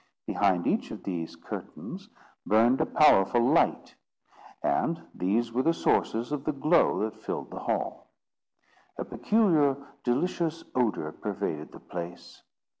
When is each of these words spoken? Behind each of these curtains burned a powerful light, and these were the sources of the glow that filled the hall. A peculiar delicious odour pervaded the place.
Behind 0.25 0.65
each 0.65 0.89
of 0.89 1.03
these 1.03 1.35
curtains 1.35 2.09
burned 2.43 2.81
a 2.81 2.87
powerful 2.87 3.39
light, 3.39 3.93
and 4.63 4.99
these 5.13 5.53
were 5.53 5.61
the 5.61 5.75
sources 5.75 6.31
of 6.31 6.43
the 6.43 6.51
glow 6.51 7.03
that 7.03 7.21
filled 7.21 7.51
the 7.51 7.59
hall. 7.59 8.07
A 8.97 9.05
peculiar 9.05 9.77
delicious 10.03 10.63
odour 10.73 11.11
pervaded 11.11 11.71
the 11.71 11.79
place. 11.79 12.41